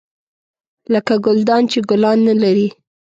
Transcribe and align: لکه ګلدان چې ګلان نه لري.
لکه 0.93 1.13
ګلدان 1.25 1.63
چې 1.71 1.79
ګلان 1.89 2.17
نه 2.27 2.35
لري. 2.43 2.67